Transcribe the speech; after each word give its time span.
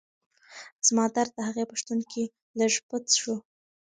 زما 0.87 1.05
درد 1.15 1.29
د 1.35 1.39
هغې 1.47 1.63
په 1.69 1.75
شتون 1.81 1.99
کې 2.11 2.23
لږ 2.59 2.73
پڅ 2.89 3.05
شو. 3.21 3.35